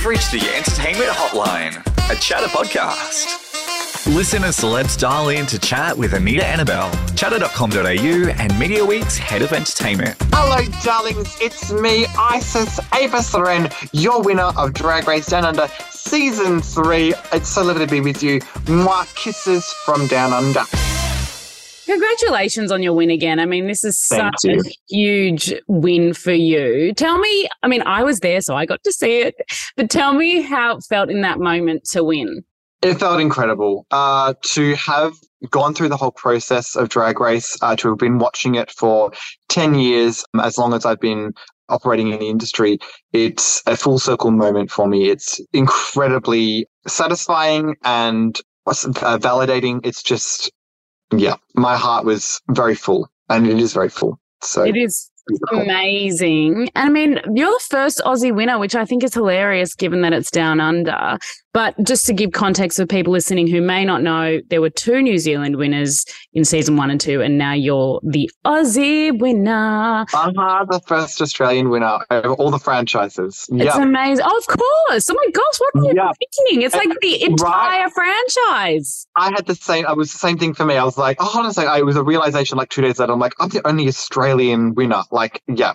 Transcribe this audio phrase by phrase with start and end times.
[0.00, 4.06] You've reached the Entertainment Hotline, a Chattr podcast.
[4.16, 9.52] Listen as celebs dial in to chat with Anita Anabel, chattr.com.au, and Mediaweek's head of
[9.52, 10.16] entertainment.
[10.32, 11.36] Hello, darlings.
[11.42, 17.12] It's me, Isis Avis Loren, your winner of Drag Race Down Under Season 3.
[17.34, 18.40] It's so lovely to be with you.
[18.70, 20.64] Mwah, kisses from Down Under.
[21.90, 23.40] Congratulations on your win again.
[23.40, 24.60] I mean, this is Thank such you.
[24.60, 26.94] a huge win for you.
[26.94, 29.34] Tell me, I mean, I was there, so I got to see it,
[29.76, 32.44] but tell me how it felt in that moment to win.
[32.80, 35.14] It felt incredible uh, to have
[35.50, 39.10] gone through the whole process of Drag Race, uh, to have been watching it for
[39.48, 41.32] 10 years, um, as long as I've been
[41.68, 42.78] operating in the industry.
[43.12, 45.10] It's a full circle moment for me.
[45.10, 49.80] It's incredibly satisfying and uh, validating.
[49.82, 50.52] It's just,
[51.16, 54.18] yeah, my heart was very full and it is very full.
[54.42, 55.60] So It is beautiful.
[55.60, 56.70] amazing.
[56.74, 60.12] And I mean, you're the first Aussie winner, which I think is hilarious given that
[60.12, 61.18] it's down under.
[61.52, 65.02] But just to give context for people listening who may not know, there were two
[65.02, 70.06] New Zealand winners in season one and two, and now you're the Aussie winner.
[70.14, 73.46] Uh-huh, the first Australian winner of all the franchises.
[73.50, 73.82] It's Yeah.
[73.82, 74.24] amazing.
[74.28, 75.10] Oh, of course.
[75.10, 76.12] Oh my gosh, what are you Yeah.
[76.46, 76.62] thinking?
[76.62, 79.06] It's like the entire franchise.
[79.16, 79.86] I had the same.
[79.86, 80.76] I was the same thing for me.
[80.76, 83.12] I was like, oh, honestly, I it was a realization like two days later.
[83.12, 85.02] I'm like, I'm the only Australian winner.
[85.10, 85.72] Like, yeah,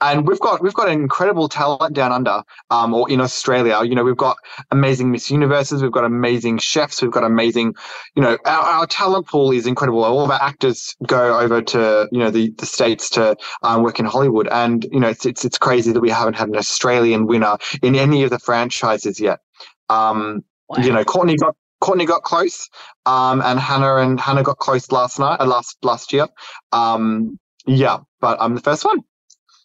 [0.00, 3.80] and we've got we've got an incredible talent down under, um, or in Australia.
[3.84, 4.36] You know, we've got
[4.70, 5.82] amazing Miss Universes.
[5.82, 7.02] We've got amazing chefs.
[7.02, 7.74] We've got amazing,
[8.14, 10.04] you know, our, our talent pool is incredible.
[10.04, 13.98] All of our actors go over to you know the the states to um, work
[13.98, 17.26] in Hollywood, and you know, it's it's it's crazy that we haven't had an Australian
[17.26, 19.40] winner in any of the franchises yet.
[19.88, 20.44] Um,
[20.78, 22.68] you know, Courtney got Courtney got close,
[23.06, 26.28] um, and Hannah and Hannah got close last night, uh, last last year.
[26.70, 29.00] Um, yeah, but I'm the first one.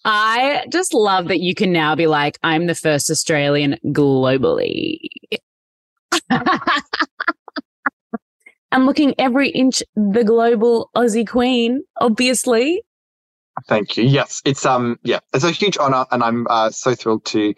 [0.10, 5.00] I just love that you can now be like, I'm the first Australian globally.
[8.72, 12.84] I'm looking every inch the global Aussie queen, obviously.
[13.68, 14.06] Thank you.
[14.06, 17.54] Yes, it's um, yeah, it's a huge honor, and I'm uh, so thrilled to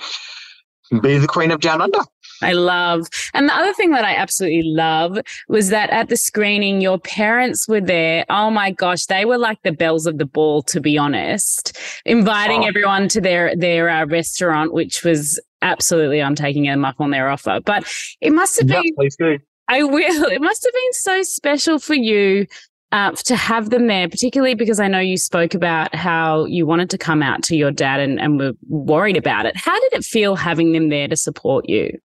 [1.01, 2.00] be the queen of Down Under.
[2.41, 3.07] I love.
[3.33, 7.67] And the other thing that I absolutely love was that at the screening, your parents
[7.67, 8.25] were there.
[8.29, 12.63] Oh my gosh, they were like the bells of the ball, to be honest, inviting
[12.63, 12.67] Oh.
[12.67, 16.22] everyone to their their uh, restaurant, which was absolutely.
[16.22, 17.83] I'm taking them up on their offer, but
[18.22, 18.95] it must have Yeah, been.
[18.95, 19.38] please do.
[19.67, 20.25] I will.
[20.25, 22.45] It must have been so special for you.
[22.91, 26.89] Uh, to have them there, particularly because I know you spoke about how you wanted
[26.89, 29.56] to come out to your dad and, and were worried about it.
[29.56, 32.00] How did it feel having them there to support you?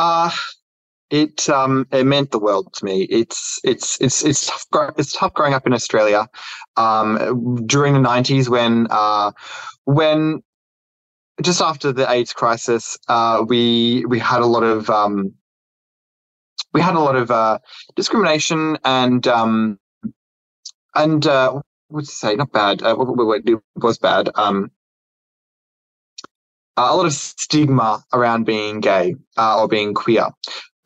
[0.00, 0.30] Uh
[1.10, 3.02] it um it meant the world to me.
[3.02, 4.94] It's it's it's it's tough.
[4.98, 6.28] It's tough growing up in Australia,
[6.76, 9.32] um, during the nineties when uh
[9.84, 10.42] when
[11.42, 15.34] just after the AIDS crisis, uh, we we had a lot of um
[16.72, 17.58] we had a lot of uh
[17.96, 19.78] discrimination and um
[20.94, 24.70] and uh what to say not bad uh, it was bad um
[26.76, 30.28] a lot of stigma around being gay uh, or being queer.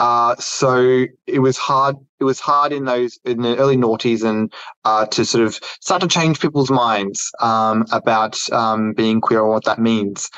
[0.00, 1.96] Uh, so it was hard.
[2.18, 4.52] It was hard in those in the early noughties and
[4.84, 9.50] uh, to sort of start to change people's minds um, about um, being queer and
[9.50, 10.28] what that means,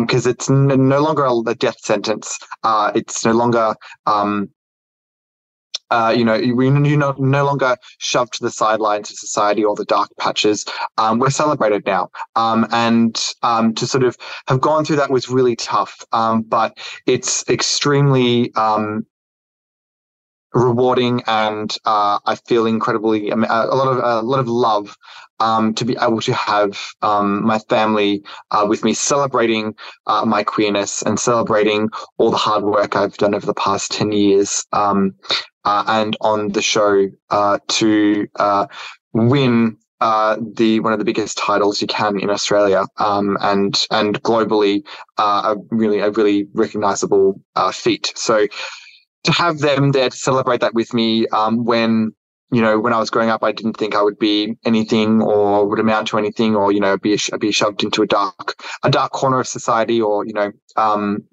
[0.00, 2.38] because it's n- no longer a death sentence.
[2.62, 3.74] Uh, it's no longer
[4.06, 4.50] um,
[5.90, 9.74] uh, you know, we you're not no longer shoved to the sidelines of society or
[9.74, 10.64] the dark patches.
[10.98, 14.16] Um, we're celebrated now, um, and um, to sort of
[14.48, 16.04] have gone through that was really tough.
[16.12, 19.06] Um, but it's extremely um,
[20.52, 24.96] rewarding, and uh, I feel incredibly a lot of a lot of love
[25.40, 29.74] um, to be able to have um, my family uh, with me celebrating
[30.06, 34.12] uh, my queerness and celebrating all the hard work I've done over the past 10
[34.12, 35.14] years um,
[35.66, 38.66] uh, and on the show uh, to uh,
[39.12, 44.22] win uh, the one of the biggest titles you can in Australia um, and and
[44.22, 44.82] globally
[45.18, 48.12] uh, a really a really recognizable uh, feat.
[48.14, 48.46] So
[49.24, 52.12] to have them there to celebrate that with me um, when
[52.52, 55.66] you know, when I was growing up, I didn't think I would be anything or
[55.66, 58.54] would amount to anything or, you know, be, be shoved into a dark,
[58.84, 61.24] a dark corner of society or, you know, um,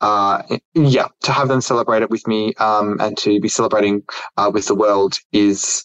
[0.00, 0.42] uh,
[0.74, 4.02] yeah, to have them celebrate it with me, um, and to be celebrating,
[4.36, 5.84] uh, with the world is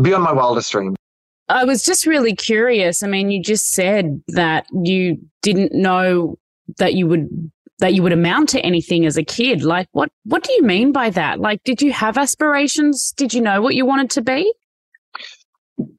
[0.00, 0.94] beyond my wildest dream.
[1.48, 3.02] I was just really curious.
[3.02, 6.38] I mean, you just said that you didn't know
[6.76, 9.62] that you would that you would amount to anything as a kid.
[9.62, 11.40] Like what what do you mean by that?
[11.40, 13.12] Like did you have aspirations?
[13.16, 14.52] Did you know what you wanted to be?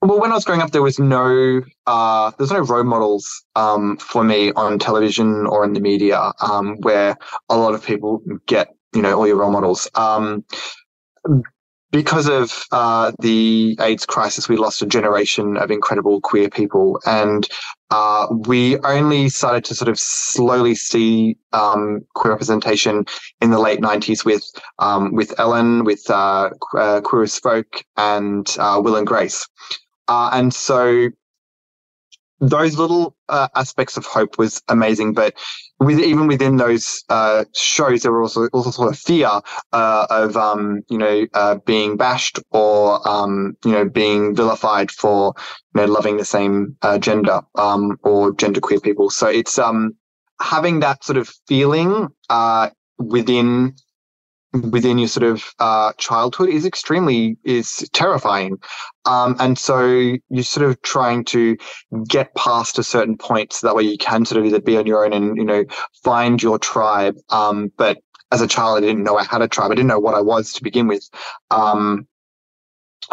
[0.01, 3.97] Well, when I was growing up, there was no uh, there's no role models um,
[3.97, 7.17] for me on television or in the media um, where
[7.49, 9.89] a lot of people get you know all your role models.
[9.95, 10.43] Um,
[11.91, 17.47] because of uh, the AIDS crisis, we lost a generation of incredible queer people, and
[17.89, 23.05] uh, we only started to sort of slowly see um, queer representation
[23.41, 24.43] in the late '90s with
[24.77, 29.47] um, with Ellen, with uh, uh, Queer as Folk, and uh, Will and Grace,
[30.07, 31.09] uh, and so
[32.41, 35.13] those little uh, aspects of hope was amazing.
[35.13, 35.35] But
[35.79, 39.29] with even within those uh, shows, there were also also sort of fear
[39.73, 45.33] uh, of um, you know uh, being bashed or um, you know being vilified for
[45.75, 49.09] you know loving the same uh, gender um, or genderqueer people.
[49.09, 49.95] So it's um,
[50.41, 53.75] having that sort of feeling uh, within
[54.53, 58.57] within your sort of uh, childhood is extremely is terrifying.
[59.05, 61.57] Um, and so you're sort of trying to
[62.07, 64.87] get past a certain point so that way you can sort of either be on
[64.87, 65.65] your own and you know
[66.03, 67.15] find your tribe.
[67.29, 67.99] Um, but
[68.31, 69.71] as a child i didn't know i had a tribe.
[69.71, 71.07] I didn't know what i was to begin with.
[71.51, 72.07] Um,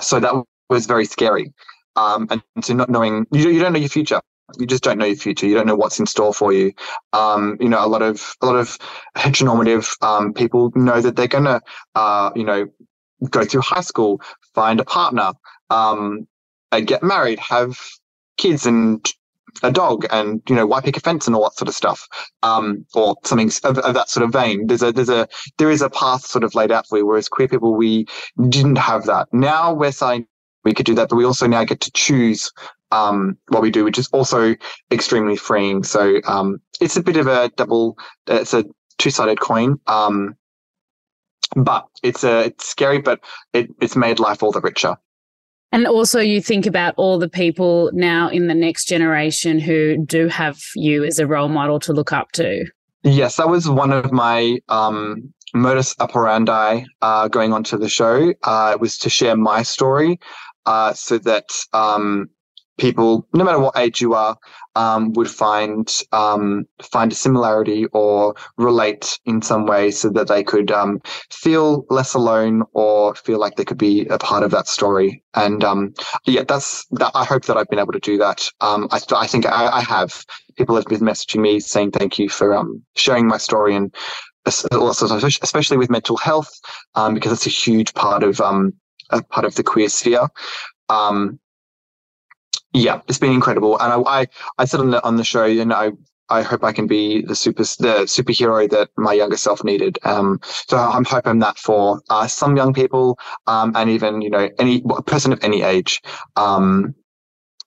[0.01, 0.35] so that
[0.69, 1.53] was very scary.
[1.97, 4.21] Um, and so not knowing you, you don't know your future
[4.59, 5.47] you just don't know your future.
[5.47, 6.73] You don't know what's in store for you.
[7.13, 8.79] Um, you know, a lot of a lot of
[9.17, 11.61] heteronormative um, people know that they're gonna,
[11.95, 12.67] uh, you know,
[13.31, 14.21] go through high school,
[14.55, 15.33] find a partner,
[15.71, 16.27] um,
[16.85, 17.79] get married, have
[18.37, 19.13] kids, and
[19.63, 22.07] a dog, and you know, white picket fence, and all that sort of stuff,
[22.43, 24.67] um, or something of, of, that sort of vein.
[24.67, 25.29] There's a there's a
[25.59, 27.07] there is a path sort of laid out for you.
[27.07, 28.07] Whereas queer people, we
[28.49, 29.29] didn't have that.
[29.33, 30.27] Now we're saying
[30.65, 32.53] we could do that, but we also now get to choose
[32.91, 34.55] um, what we do, which is also
[34.91, 35.83] extremely freeing.
[35.83, 37.97] So um, it's a bit of a double,
[38.27, 38.65] it's a
[38.99, 39.79] two sided coin.
[39.87, 40.35] Um,
[41.55, 43.21] but it's a it's scary, but
[43.53, 44.97] it, it's made life all the richer.
[45.73, 50.29] And also, you think about all the people now in the next generation who do
[50.29, 52.65] have you as a role model to look up to.
[53.03, 58.33] Yes, that was one of my um, modus operandi uh, going onto the show.
[58.43, 60.19] Uh, was to share my story
[60.67, 62.31] uh, so that um,
[62.79, 64.37] people, no matter what age you are,
[64.75, 70.43] um, would find um, find a similarity or relate in some way, so that they
[70.45, 71.01] could um,
[71.31, 75.23] feel less alone or feel like they could be a part of that story.
[75.35, 75.95] And um,
[76.25, 77.13] yeah, that's that.
[77.15, 78.49] I hope that I've been able to do that.
[78.61, 80.25] Um, I, I think I, I, have.
[80.57, 83.95] People have been messaging me saying thank you for um, sharing my story and
[84.47, 86.51] especially with mental health
[87.13, 90.29] because it's a huge part of a part of the queer sphere.
[90.89, 91.41] Um,
[92.77, 94.27] yeah, it's been incredible, and I, I,
[94.59, 95.91] I said on the on the show, you know, I
[96.29, 99.99] I hope I can be the super the superhero that my younger self needed.
[100.05, 104.51] Um, so I'm hoping that for uh, some young people, um, and even you know
[104.59, 106.03] any person of any age,
[106.37, 106.95] um,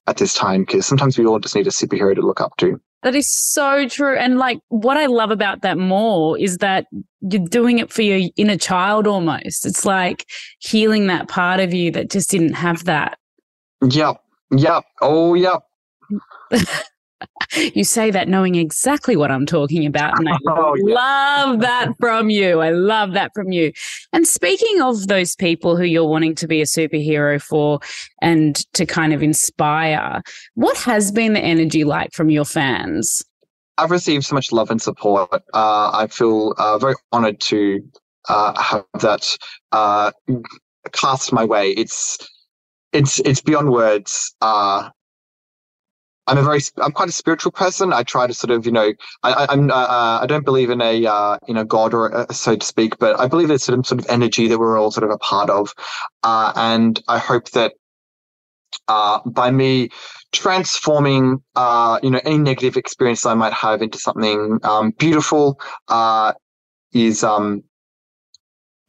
[0.06, 2.80] at this time, because sometimes we all just need a superhero to look up to.
[3.02, 4.16] That is so true.
[4.16, 6.86] And like what I love about that more is that
[7.20, 9.64] you're doing it for your inner child almost.
[9.64, 10.26] It's like
[10.58, 13.18] healing that part of you that just didn't have that.
[13.82, 14.22] Yep.
[14.52, 14.84] Yep.
[15.00, 15.62] Oh, yep.
[17.74, 20.18] you say that knowing exactly what I'm talking about.
[20.18, 20.94] And I oh, yeah.
[20.94, 22.60] love that from you.
[22.60, 23.72] I love that from you.
[24.12, 27.80] And speaking of those people who you're wanting to be a superhero for
[28.22, 30.22] and to kind of inspire,
[30.54, 33.22] what has been the energy like from your fans?
[33.78, 35.32] I've received so much love and support.
[35.32, 37.80] Uh, I feel uh, very honored to
[38.28, 39.36] uh, have that
[39.72, 40.12] uh,
[40.92, 41.70] cast my way.
[41.70, 42.18] It's
[42.92, 44.34] it's it's beyond words.
[44.40, 44.90] Uh,
[46.26, 47.92] I'm a very, I'm quite a spiritual person.
[47.92, 48.92] I try to sort of, you know,
[49.24, 52.32] I, I'm, uh, uh, I don't believe in a, uh, you know, God or a,
[52.32, 55.02] so to speak, but I believe there's some sort of energy that we're all sort
[55.02, 55.74] of a part of,
[56.22, 57.72] uh, and I hope that
[58.86, 59.88] uh, by me
[60.30, 65.60] transforming, uh, you know, any negative experience I might have into something um, beautiful,
[66.92, 67.64] is um,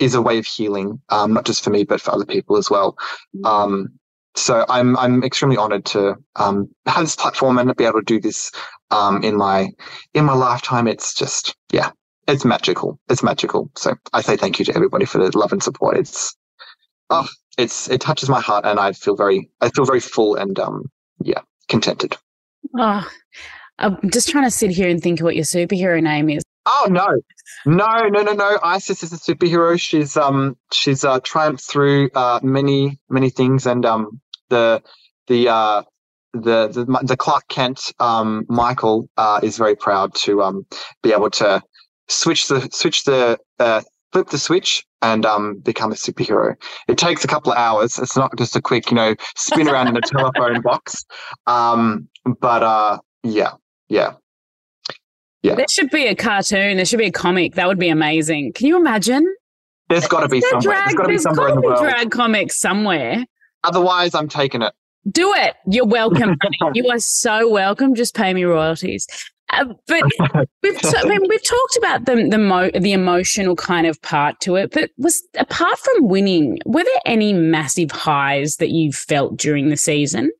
[0.01, 2.69] is a way of healing, um, not just for me but for other people as
[2.69, 2.97] well.
[3.45, 3.99] Um,
[4.35, 8.19] so I'm I'm extremely honored to um, have this platform and be able to do
[8.19, 8.51] this
[8.89, 9.69] um, in my
[10.13, 10.87] in my lifetime.
[10.87, 11.91] It's just yeah,
[12.27, 12.99] it's magical.
[13.09, 13.69] It's magical.
[13.75, 15.97] So I say thank you to everybody for the love and support.
[15.97, 16.35] It's
[17.09, 17.27] oh,
[17.57, 20.89] it's it touches my heart, and I feel very I feel very full and um
[21.23, 22.17] yeah contented.
[22.77, 23.07] Oh,
[23.79, 26.43] I'm just trying to sit here and think what your superhero name is.
[26.65, 27.07] Oh no,
[27.65, 28.59] no, no, no, no.
[28.63, 29.79] Isis is a superhero.
[29.79, 34.83] She's um she's uh triumphed through uh many many things, and um the
[35.27, 35.83] the uh
[36.33, 40.65] the the, the Clark Kent um Michael uh is very proud to um
[41.01, 41.63] be able to
[42.09, 46.55] switch the switch the uh, flip the switch and um, become a superhero.
[46.87, 47.97] It takes a couple of hours.
[47.97, 51.05] It's not just a quick, you know, spin around in a telephone box.
[51.47, 52.07] Um,
[52.39, 53.51] but uh, yeah,
[53.89, 54.13] yeah.
[55.43, 55.55] Yeah.
[55.55, 56.77] There should be a cartoon.
[56.77, 57.55] There should be a comic.
[57.55, 58.53] That would be amazing.
[58.53, 59.25] Can you imagine?
[59.89, 60.61] There's got to be somewhere.
[60.61, 61.79] Drag, there's got to be somewhere in the world.
[61.81, 63.25] drag comics somewhere.
[63.63, 64.73] Otherwise, I'm taking it.
[65.09, 65.55] Do it.
[65.67, 66.37] You're welcome.
[66.73, 67.95] you are so welcome.
[67.95, 69.07] Just pay me royalties.
[69.49, 70.03] Uh, but
[70.63, 74.39] we've t- I mean, we've talked about the the, mo- the emotional kind of part
[74.41, 74.71] to it.
[74.71, 79.77] But was apart from winning, were there any massive highs that you felt during the
[79.77, 80.31] season?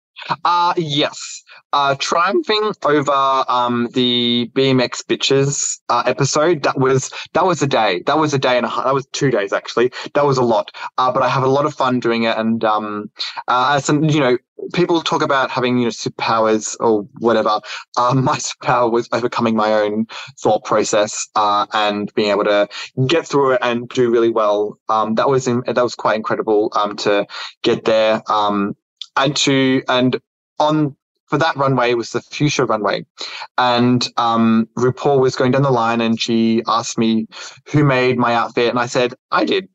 [0.46, 1.44] Uh yes.
[1.74, 8.04] Uh triumphing over um the BMX bitches uh, episode that was that was a day.
[8.08, 8.84] That was a day and a half.
[8.84, 9.92] That was two days actually.
[10.14, 10.72] That was a lot.
[10.98, 13.10] Uh but I have a lot of fun doing it and um
[13.48, 14.38] uh some you know
[14.74, 17.62] people talk about having you know superpowers or whatever.
[17.98, 20.08] Um my superpower was overcoming my own
[20.42, 22.68] thought process uh and being able to
[23.08, 24.78] get through it and do really well.
[24.90, 27.26] Um that was that was quite incredible um to
[27.64, 28.22] get there.
[28.30, 28.76] Um
[29.16, 30.20] and to and
[30.60, 30.96] on
[31.32, 33.06] for that runway was the fuchsia runway
[33.58, 37.26] and um RuPaul was going down the line and she asked me
[37.72, 39.70] who made my outfit and I said I did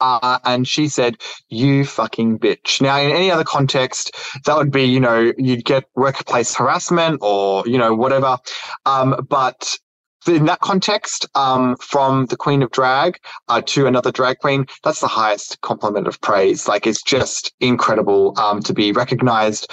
[0.00, 1.16] uh, and she said,
[1.48, 5.84] "You fucking bitch." Now, in any other context, that would be, you know, you'd get
[5.94, 8.36] workplace harassment or, you know, whatever.
[8.84, 9.78] Um, but
[10.28, 13.18] in that context, um, from the Queen of Drag
[13.48, 16.68] uh, to another drag queen, that's the highest compliment of praise.
[16.68, 19.70] Like it's just incredible um, to be recognized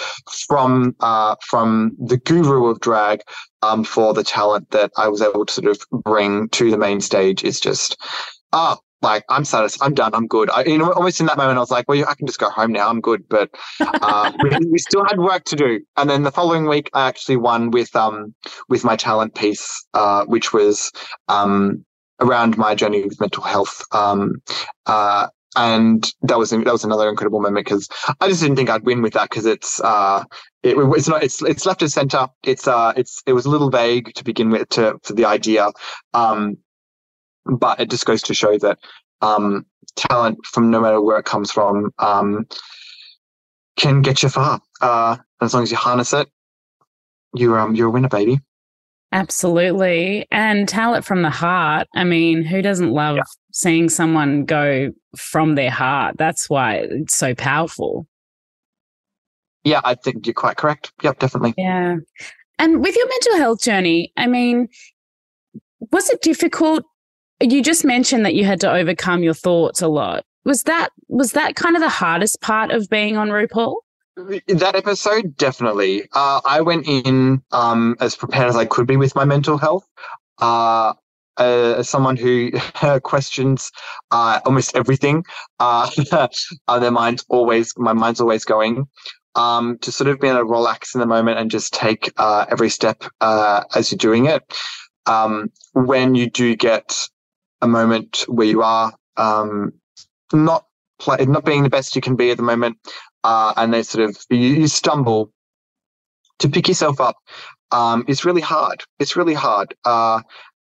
[0.48, 3.22] from uh, from the guru of drag
[3.62, 7.02] um, for the talent that I was able to sort of bring to the main
[7.02, 7.44] stage.
[7.44, 7.98] Is just
[8.52, 8.78] ah.
[9.04, 10.50] Like I'm satisfied, I'm done, I'm good.
[10.50, 12.50] I, you know, almost in that moment, I was like, well, I can just go
[12.50, 12.90] home now.
[12.90, 15.82] I'm good, but uh, we, we still had work to do.
[15.98, 18.34] And then the following week, I actually won with um
[18.70, 20.92] with my talent piece, uh, which was
[21.28, 21.86] um
[22.20, 23.84] around my journey with mental health.
[23.92, 24.42] Um,
[24.86, 27.88] uh, and that was that was another incredible moment because
[28.20, 30.24] I just didn't think I'd win with that because it's uh
[30.64, 32.28] it, it's not it's it's left of center.
[32.44, 35.70] It's uh it's it was a little vague to begin with to for the idea.
[36.14, 36.58] Um,
[37.46, 38.80] but it just goes to show that
[39.22, 42.46] um, talent from no matter where it comes from um,
[43.78, 44.62] can get you far.
[44.82, 46.30] Uh, as long as you harness it,
[47.36, 48.40] you're um, you're a winner, baby.
[49.12, 50.26] Absolutely.
[50.32, 51.88] And talent from the heart.
[51.96, 53.24] I mean, who doesn't love Yeah.
[53.52, 56.16] seeing someone go from their heart?
[56.18, 58.08] That's why it's so powerful.
[59.64, 60.92] Yeah, I think you're quite correct.
[61.04, 61.54] Yep, definitely.
[61.58, 61.98] Yeah.
[62.58, 64.68] And with your mental health journey, I mean,
[65.92, 66.84] was it difficult?
[67.42, 70.24] You just mentioned that you had to overcome your thoughts a lot.
[70.46, 73.76] Was that was that kind of the hardest part of being on RuPaul?
[74.16, 76.04] That episode, definitely.
[76.14, 79.88] Uh, I went in um, as prepared as I could be with my mental health.
[80.40, 80.94] Uh,
[81.40, 82.52] uh, as someone who
[83.04, 83.72] questions
[84.12, 85.24] uh, almost everything,
[85.60, 85.90] uh,
[86.80, 88.88] their mind's always my mind's always going.
[89.36, 92.46] Um, to sort of be able to relax in the moment and just take uh,
[92.52, 94.44] every step uh, as you're doing it.
[95.08, 97.10] Um, when you do get
[97.64, 99.74] a moment where you are um,
[100.32, 100.66] not
[101.00, 102.78] play, not being the best you can be at the moment,
[103.24, 105.32] uh, and they sort of you, you stumble
[106.40, 107.16] to pick yourself up
[107.72, 108.84] um, is really hard.
[109.00, 110.22] It's really hard, uh,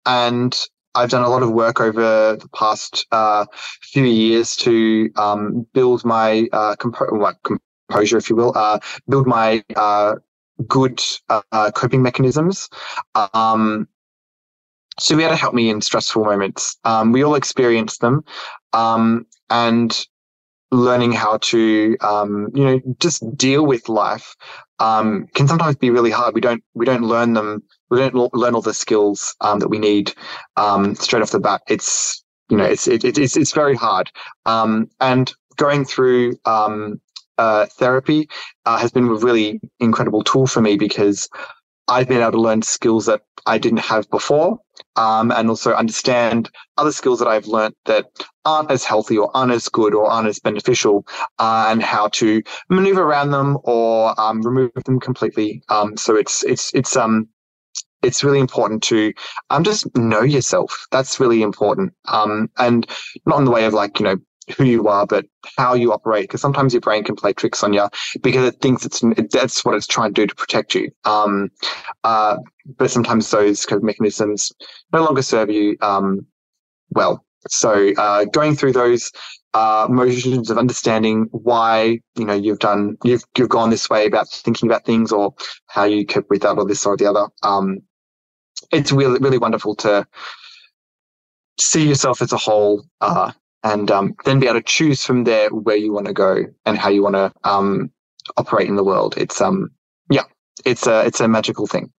[0.07, 0.57] and
[0.95, 3.47] I've done a lot of work over the past uh,
[3.83, 6.77] few years to um, build my uh,
[7.11, 8.79] well, composure, if you will, uh,
[9.09, 10.15] build my uh,
[10.67, 11.03] good
[11.75, 12.71] coping mechanisms.
[13.35, 13.89] Um,
[15.01, 16.79] to be able to help me in stressful moments.
[16.85, 18.25] Um, we all experience them,
[18.73, 20.07] um, and
[20.73, 24.35] learning how to, um, you know, just deal with life
[24.79, 26.35] um, can sometimes be really hard.
[26.35, 27.63] We don't we don't learn them.
[27.91, 30.13] We don't learn all the skills um, that we need
[30.57, 31.63] um, straight off the bat.
[31.69, 34.11] It's you know it's it, it, it's it's very hard.
[34.45, 37.01] Um, and going through um,
[37.39, 38.29] uh, therapy
[38.67, 41.29] uh, has been a really incredible tool for me because
[41.89, 44.59] I've been able to learn skills that I didn't have before,
[44.97, 48.07] um, and also understand other skills that I've learned that
[48.45, 51.07] aren't as healthy or aren't as good or aren't as beneficial,
[51.39, 55.63] uh, and how to maneuver around them or um, remove them completely.
[55.69, 57.29] Um, so it's it's it's um
[58.03, 59.13] it's really important to
[59.51, 60.87] um just know yourself.
[60.91, 61.93] That's really important.
[62.07, 62.87] Um, and
[63.27, 64.17] not in the way of like you know
[64.57, 65.27] who you are, but
[65.57, 66.25] how you operate.
[66.25, 67.89] Because sometimes your brain can play tricks on you
[68.23, 70.91] because it thinks it's it, that's what it's trying to do to protect you.
[71.05, 71.51] Um,
[72.05, 72.37] uh,
[72.77, 74.53] but sometimes those kind of mechanisms
[74.93, 76.27] no longer serve you um,
[76.91, 77.25] well.
[77.49, 79.13] So uh, going through those
[79.55, 84.29] uh, motions of understanding why you know you've done you've you've gone this way about
[84.29, 85.35] thinking about things or
[85.69, 87.29] how you cope with that or this or the other.
[87.43, 87.79] Um,
[88.73, 90.07] it's really really wonderful to
[91.59, 93.33] see yourself as a whole, uh,
[93.67, 96.79] and um, then be able to choose from there where you want to go and
[96.79, 97.91] how you want to um,
[98.37, 99.15] operate in the world.
[99.17, 99.71] It's um,
[100.09, 100.23] yeah,
[100.65, 101.91] it's a it's a magical thing,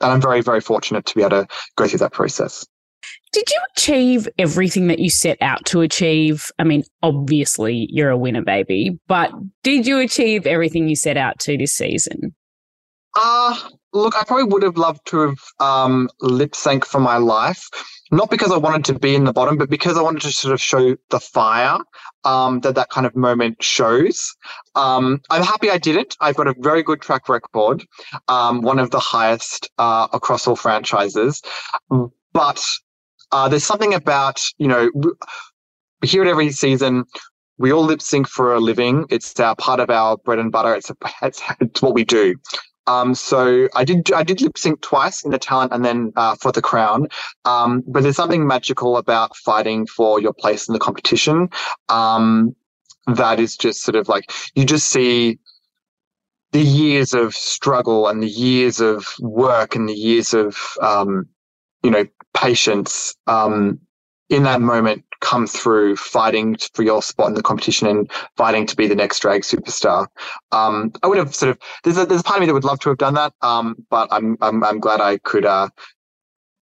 [0.00, 2.66] and I'm very very fortunate to be able to go through that process.
[3.32, 6.50] Did you achieve everything that you set out to achieve?
[6.58, 9.30] I mean, obviously you're a winner, baby, but
[9.62, 12.34] did you achieve everything you set out to this season?
[13.16, 13.56] Uh,
[13.94, 17.68] look, I probably would have loved to have um, lip sync for my life.
[18.10, 20.52] Not because I wanted to be in the bottom, but because I wanted to sort
[20.52, 21.78] of show the fire
[22.24, 24.36] um, that that kind of moment shows.
[24.74, 26.16] Um, I'm happy I didn't.
[26.20, 27.84] I've got a very good track record,
[28.28, 31.40] um, one of the highest uh, across all franchises.
[32.32, 32.62] But
[33.32, 34.90] uh, there's something about, you know,
[36.02, 37.04] we hear it every season.
[37.58, 39.06] We all lip sync for a living.
[39.10, 40.74] It's our part of our bread and butter.
[40.74, 42.34] It's, a, it's, it's what we do.
[42.86, 46.36] Um, so I did I did lip sync twice in the talent and then uh,
[46.36, 47.08] for the crown.
[47.44, 51.48] Um, but there's something magical about fighting for your place in the competition.
[51.88, 52.54] Um,
[53.06, 55.38] that is just sort of like you just see
[56.52, 61.26] the years of struggle and the years of work and the years of um,
[61.82, 63.80] you know patience um,
[64.34, 68.76] in that moment come through fighting for your spot in the competition and fighting to
[68.76, 70.06] be the next drag superstar.
[70.52, 72.64] Um, I would have sort of there's a there's a part of me that would
[72.64, 75.68] love to have done that, um, but I'm I'm I'm glad I could uh,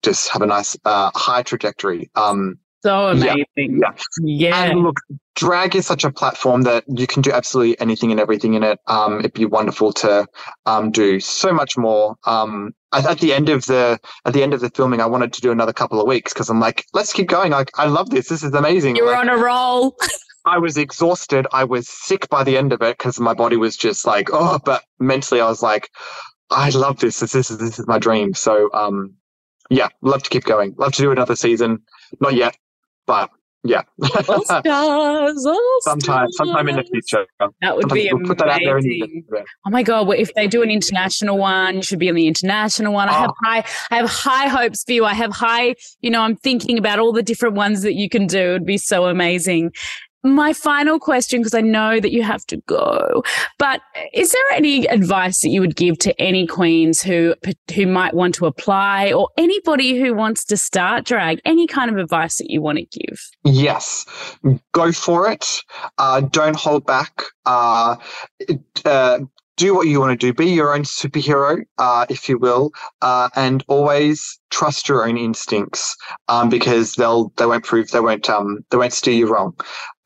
[0.03, 2.11] just have a nice uh, high trajectory.
[2.15, 3.81] Um, so amazing.
[3.83, 3.93] Yeah.
[4.21, 4.65] yeah.
[4.65, 4.97] And look,
[5.37, 8.79] drag is such a platform that you can do absolutely anything and everything in it.
[8.87, 10.27] Um, it'd be wonderful to
[10.67, 12.17] um, do so much more.
[12.25, 15.33] Um, at, at, the end of the at the end of the filming, I wanted
[15.35, 17.53] to do another couple of weeks because I'm like, let's keep going.
[17.53, 18.29] Like, I love this.
[18.29, 18.97] This is amazing.
[18.97, 19.97] You're like, on a roll.
[20.47, 21.47] I was exhausted.
[21.53, 24.59] I was sick by the end of it because my body was just like, oh,
[24.65, 25.91] but mentally I was like,
[26.51, 27.21] I love this.
[27.21, 28.35] This, this is this is my dream.
[28.35, 29.15] So um,
[29.71, 30.75] yeah, love to keep going.
[30.77, 31.83] Love to do another season.
[32.21, 32.57] Not yet,
[33.11, 33.29] but
[33.65, 33.83] yeah.
[34.29, 36.37] all stars, all sometime, stars.
[36.37, 37.27] sometime in the future.
[37.61, 38.27] That would be we'll amazing.
[38.27, 39.23] Put that out there the,
[39.67, 40.07] oh my god!
[40.07, 43.09] Well, if they do an international one, you should be on the international one.
[43.09, 43.13] Oh.
[43.13, 43.35] I have oh.
[43.45, 45.05] high, I have high hopes for you.
[45.05, 48.27] I have high, you know, I'm thinking about all the different ones that you can
[48.27, 48.51] do.
[48.51, 49.73] It would be so amazing.
[50.23, 53.23] My final question, because I know that you have to go,
[53.59, 53.81] but
[54.13, 57.35] is there any advice that you would give to any queens who
[57.75, 61.41] who might want to apply, or anybody who wants to start drag?
[61.47, 63.19] Any kind of advice that you want to give?
[63.45, 64.05] Yes,
[64.73, 65.63] go for it.
[65.97, 67.23] Uh, don't hold back.
[67.47, 67.97] Uh,
[68.85, 69.21] uh,
[69.61, 70.33] do what you want to do.
[70.33, 75.95] Be your own superhero, uh, if you will, uh, and always trust your own instincts
[76.29, 79.55] um, because they'll they won't prove they won't um they won't steer you wrong.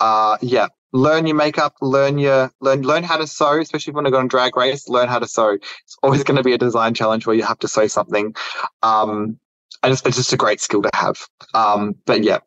[0.00, 3.96] Uh, yeah, learn your makeup, learn your learn learn how to sew, especially if you
[3.96, 4.88] want to go on drag race.
[4.88, 5.50] Learn how to sew.
[5.50, 8.34] It's always going to be a design challenge where you have to sew something.
[8.82, 9.38] Um,
[9.84, 11.28] and it's, it's just a great skill to have.
[11.52, 12.38] Um, but yeah,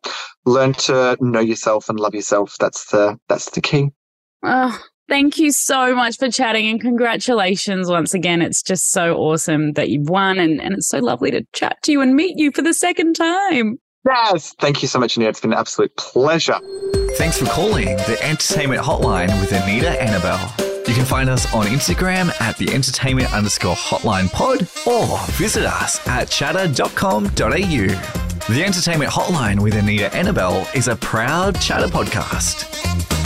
[0.44, 2.56] learn to know yourself and love yourself.
[2.60, 3.92] That's the that's the key.
[4.42, 8.42] Oh, Thank you so much for chatting and congratulations once again.
[8.42, 11.92] It's just so awesome that you've won and, and it's so lovely to chat to
[11.92, 13.78] you and meet you for the second time.
[14.06, 14.54] Yes.
[14.60, 15.30] Thank you so much, Anita.
[15.30, 16.58] It's been an absolute pleasure.
[17.16, 20.86] Thanks for calling the Entertainment Hotline with Anita Anabel.
[20.86, 26.06] You can find us on Instagram at the entertainment underscore hotline pod or visit us
[26.06, 28.54] at chattr.com.au.
[28.54, 33.17] The Entertainment Hotline with Anita Anabel is a proud chatter podcast.